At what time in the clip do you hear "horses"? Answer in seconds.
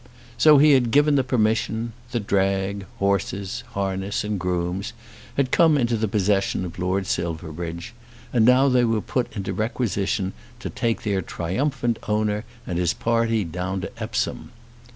2.97-3.63